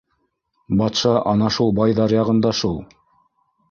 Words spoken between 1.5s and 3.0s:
шул байҙар яғында шул.